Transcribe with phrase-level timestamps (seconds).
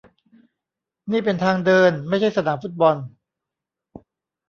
[1.11, 2.95] นี่เป็นทางเดินไม่ใช่สนามฟุตบอล